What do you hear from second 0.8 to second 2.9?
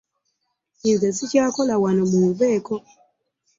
Nze ssikyakola wano munveeko.